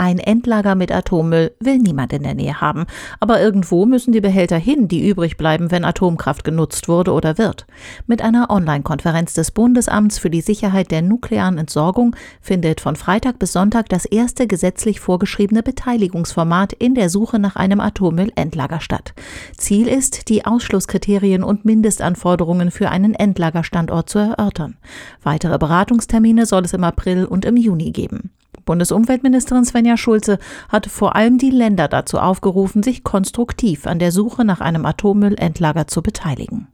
Ein 0.00 0.18
Endlager 0.18 0.76
mit 0.76 0.92
Atommüll 0.92 1.52
will 1.60 1.76
niemand 1.76 2.14
in 2.14 2.22
der 2.22 2.32
Nähe 2.32 2.62
haben. 2.62 2.86
Aber 3.20 3.38
irgendwo 3.38 3.84
müssen 3.84 4.12
die 4.12 4.22
Behälter 4.22 4.56
hin, 4.56 4.88
die 4.88 5.06
übrig 5.06 5.36
bleiben, 5.36 5.70
wenn 5.70 5.84
Atomkraft 5.84 6.42
genutzt 6.42 6.88
wurde 6.88 7.12
oder 7.12 7.36
wird. 7.36 7.66
Mit 8.06 8.22
einer 8.22 8.48
Online-Konferenz 8.48 9.34
des 9.34 9.50
Bundesamts 9.50 10.18
für 10.18 10.30
die 10.30 10.40
Sicherheit 10.40 10.90
der 10.90 11.02
nuklearen 11.02 11.58
Entsorgung 11.58 12.16
findet 12.40 12.80
von 12.80 12.96
Freitag 12.96 13.38
bis 13.38 13.52
Sonntag 13.52 13.90
das 13.90 14.06
erste 14.06 14.46
gesetzlich 14.46 15.00
vorgeschriebene 15.00 15.62
Beteiligungsformat 15.62 16.72
in 16.72 16.94
der 16.94 17.10
Suche 17.10 17.38
nach 17.38 17.56
einem 17.56 17.80
Atommüllendlager 17.80 18.80
statt. 18.80 19.12
Ziel 19.58 19.86
ist, 19.86 20.30
die 20.30 20.46
Ausschlusskriterien 20.46 21.42
und 21.42 21.66
Mindestanforderungen 21.66 22.70
für 22.70 22.88
einen 22.88 23.12
Endlagerstandort 23.12 24.08
zu 24.08 24.18
erörtern. 24.18 24.78
Weitere 25.22 25.58
Beratungstermine 25.58 26.46
soll 26.46 26.64
es 26.64 26.72
im 26.72 26.84
April 26.84 27.26
und 27.26 27.44
im 27.44 27.58
Juni 27.58 27.90
geben. 27.90 28.30
Bundesumweltministerin 28.64 29.64
Svenja 29.64 29.96
Schulze 29.96 30.38
hat 30.68 30.86
vor 30.86 31.16
allem 31.16 31.38
die 31.38 31.50
Länder 31.50 31.88
dazu 31.88 32.18
aufgerufen, 32.18 32.82
sich 32.82 33.04
konstruktiv 33.04 33.86
an 33.86 33.98
der 33.98 34.12
Suche 34.12 34.44
nach 34.44 34.60
einem 34.60 34.86
Atommüllendlager 34.86 35.86
zu 35.86 36.02
beteiligen. 36.02 36.68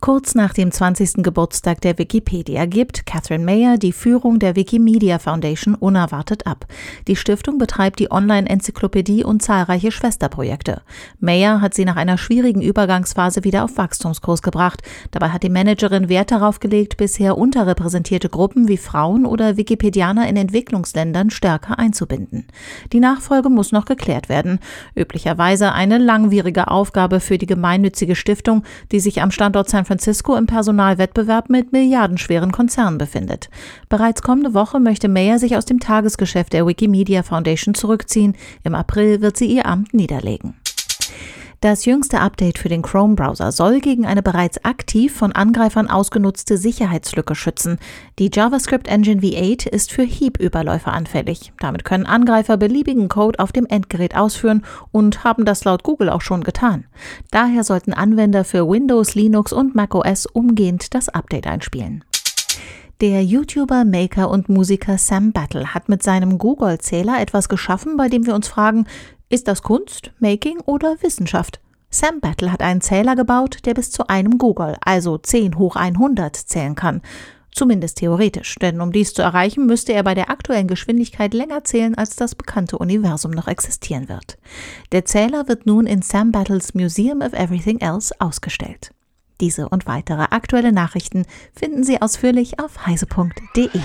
Kurz 0.00 0.34
nach 0.34 0.52
dem 0.52 0.70
20. 0.70 1.24
Geburtstag 1.24 1.80
der 1.80 1.98
Wikipedia 1.98 2.66
gibt 2.66 3.06
Catherine 3.06 3.44
Mayer 3.44 3.78
die 3.78 3.92
Führung 3.92 4.38
der 4.38 4.54
Wikimedia 4.54 5.18
Foundation 5.18 5.74
unerwartet 5.74 6.46
ab. 6.46 6.66
Die 7.08 7.16
Stiftung 7.16 7.56
betreibt 7.56 7.98
die 7.98 8.12
Online-Enzyklopädie 8.12 9.24
und 9.24 9.42
zahlreiche 9.42 9.90
Schwesterprojekte. 9.90 10.82
Mayer 11.18 11.62
hat 11.62 11.72
sie 11.72 11.86
nach 11.86 11.96
einer 11.96 12.18
schwierigen 12.18 12.60
Übergangsphase 12.60 13.42
wieder 13.42 13.64
auf 13.64 13.78
Wachstumskurs 13.78 14.42
gebracht. 14.42 14.82
Dabei 15.12 15.30
hat 15.30 15.42
die 15.42 15.48
Managerin 15.48 16.10
Wert 16.10 16.30
darauf 16.30 16.60
gelegt, 16.60 16.98
bisher 16.98 17.38
unterrepräsentierte 17.38 18.28
Gruppen 18.28 18.68
wie 18.68 18.76
Frauen 18.76 19.24
oder 19.24 19.56
Wikipedianer 19.56 20.28
in 20.28 20.36
Entwicklungsländern 20.36 21.30
stärker 21.30 21.78
einzubinden. 21.78 22.46
Die 22.92 23.00
Nachfolge 23.00 23.48
muss 23.48 23.72
noch 23.72 23.86
geklärt 23.86 24.28
werden. 24.28 24.60
Üblicherweise 24.94 25.72
eine 25.72 25.96
langwierige 25.96 26.68
Aufgabe 26.68 27.18
für 27.18 27.38
die 27.38 27.46
gemeinnützige 27.46 28.14
Stiftung, 28.14 28.62
die 28.92 29.00
sich 29.00 29.22
am 29.22 29.30
Standort 29.30 29.70
San 29.70 29.85
Francisco 29.86 30.36
im 30.36 30.46
Personalwettbewerb 30.46 31.48
mit 31.48 31.72
milliardenschweren 31.72 32.52
Konzernen 32.52 32.98
befindet. 32.98 33.48
Bereits 33.88 34.22
kommende 34.22 34.52
Woche 34.52 34.80
möchte 34.80 35.08
Mayer 35.08 35.38
sich 35.38 35.56
aus 35.56 35.64
dem 35.64 35.80
Tagesgeschäft 35.80 36.52
der 36.52 36.66
Wikimedia 36.66 37.22
Foundation 37.22 37.74
zurückziehen. 37.74 38.36
Im 38.64 38.74
April 38.74 39.20
wird 39.20 39.36
sie 39.36 39.46
ihr 39.46 39.66
Amt 39.66 39.94
niederlegen. 39.94 40.54
Das 41.62 41.86
jüngste 41.86 42.20
Update 42.20 42.58
für 42.58 42.68
den 42.68 42.82
Chrome-Browser 42.82 43.50
soll 43.50 43.80
gegen 43.80 44.04
eine 44.04 44.22
bereits 44.22 44.62
aktiv 44.62 45.14
von 45.16 45.32
Angreifern 45.32 45.88
ausgenutzte 45.88 46.58
Sicherheitslücke 46.58 47.34
schützen. 47.34 47.78
Die 48.18 48.30
JavaScript 48.30 48.88
Engine 48.88 49.22
V8 49.22 49.66
ist 49.66 49.90
für 49.90 50.02
Hiebüberläufe 50.02 50.90
anfällig. 50.90 51.54
Damit 51.58 51.86
können 51.86 52.04
Angreifer 52.04 52.58
beliebigen 52.58 53.08
Code 53.08 53.38
auf 53.38 53.52
dem 53.52 53.64
Endgerät 53.64 54.14
ausführen 54.14 54.66
und 54.92 55.24
haben 55.24 55.46
das 55.46 55.64
laut 55.64 55.82
Google 55.82 56.10
auch 56.10 56.20
schon 56.20 56.44
getan. 56.44 56.84
Daher 57.30 57.64
sollten 57.64 57.94
Anwender 57.94 58.44
für 58.44 58.68
Windows, 58.68 59.14
Linux 59.14 59.54
und 59.54 59.74
macOS 59.74 60.26
umgehend 60.26 60.94
das 60.94 61.08
Update 61.08 61.46
einspielen. 61.46 62.04
Der 63.02 63.22
YouTuber, 63.22 63.84
Maker 63.84 64.30
und 64.30 64.48
Musiker 64.48 64.96
Sam 64.96 65.32
Battle 65.32 65.74
hat 65.74 65.90
mit 65.90 66.02
seinem 66.02 66.38
Google-Zähler 66.38 67.20
etwas 67.20 67.50
geschaffen, 67.50 67.98
bei 67.98 68.08
dem 68.08 68.24
wir 68.24 68.34
uns 68.34 68.48
fragen, 68.48 68.86
ist 69.28 69.48
das 69.48 69.62
Kunst, 69.62 70.12
Making 70.18 70.60
oder 70.60 70.96
Wissenschaft? 71.02 71.60
Sam 71.90 72.20
Battle 72.20 72.52
hat 72.52 72.62
einen 72.62 72.80
Zähler 72.80 73.16
gebaut, 73.16 73.58
der 73.64 73.74
bis 73.74 73.90
zu 73.90 74.08
einem 74.08 74.38
Google, 74.38 74.76
also 74.80 75.18
10 75.18 75.58
hoch 75.58 75.76
100, 75.76 76.36
zählen 76.36 76.74
kann. 76.74 77.00
Zumindest 77.52 77.98
theoretisch, 77.98 78.56
denn 78.56 78.82
um 78.82 78.92
dies 78.92 79.14
zu 79.14 79.22
erreichen, 79.22 79.64
müsste 79.64 79.94
er 79.94 80.02
bei 80.02 80.14
der 80.14 80.28
aktuellen 80.28 80.68
Geschwindigkeit 80.68 81.32
länger 81.32 81.64
zählen, 81.64 81.94
als 81.94 82.14
das 82.14 82.34
bekannte 82.34 82.76
Universum 82.76 83.30
noch 83.30 83.48
existieren 83.48 84.10
wird. 84.10 84.36
Der 84.92 85.06
Zähler 85.06 85.48
wird 85.48 85.64
nun 85.64 85.86
in 85.86 86.02
Sam 86.02 86.32
Battles 86.32 86.74
Museum 86.74 87.22
of 87.22 87.32
Everything 87.32 87.78
Else 87.80 88.14
ausgestellt. 88.18 88.90
Diese 89.40 89.70
und 89.70 89.86
weitere 89.86 90.24
aktuelle 90.30 90.72
Nachrichten 90.72 91.24
finden 91.54 91.82
Sie 91.82 92.02
ausführlich 92.02 92.60
auf 92.60 92.86
heise.de. 92.86 93.80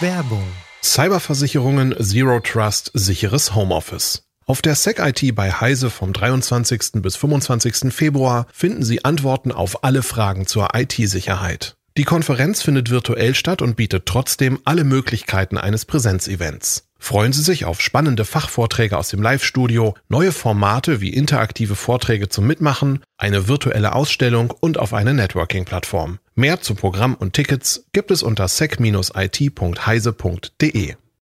Werbung. 0.00 0.44
Cyberversicherungen 0.82 1.94
Zero 2.00 2.40
Trust 2.40 2.90
sicheres 2.94 3.54
Homeoffice. 3.54 4.24
Auf 4.44 4.60
der 4.60 4.74
SecIT 4.74 5.34
bei 5.34 5.52
Heise 5.52 5.88
vom 5.88 6.12
23. 6.12 7.02
bis 7.02 7.16
25. 7.16 7.92
Februar 7.92 8.46
finden 8.52 8.82
Sie 8.82 9.04
Antworten 9.04 9.52
auf 9.52 9.84
alle 9.84 10.02
Fragen 10.02 10.46
zur 10.46 10.70
IT-Sicherheit. 10.74 11.76
Die 11.96 12.04
Konferenz 12.04 12.62
findet 12.62 12.90
virtuell 12.90 13.34
statt 13.34 13.62
und 13.62 13.76
bietet 13.76 14.06
trotzdem 14.06 14.58
alle 14.64 14.84
Möglichkeiten 14.84 15.58
eines 15.58 15.84
Präsenzevents. 15.84 16.88
Freuen 16.98 17.32
Sie 17.32 17.42
sich 17.42 17.66
auf 17.66 17.80
spannende 17.80 18.24
Fachvorträge 18.24 18.96
aus 18.96 19.10
dem 19.10 19.22
Live-Studio, 19.22 19.94
neue 20.08 20.32
Formate 20.32 21.00
wie 21.00 21.12
interaktive 21.12 21.74
Vorträge 21.74 22.28
zum 22.28 22.46
Mitmachen, 22.46 23.02
eine 23.18 23.48
virtuelle 23.48 23.94
Ausstellung 23.94 24.52
und 24.60 24.78
auf 24.78 24.94
eine 24.94 25.12
Networking-Plattform. 25.12 26.18
Mehr 26.34 26.60
zu 26.60 26.74
Programm 26.74 27.14
und 27.14 27.34
Tickets 27.34 27.84
gibt 27.92 28.10
es 28.10 28.22
unter 28.22 28.48
sec-it.heise.de. 28.48 30.94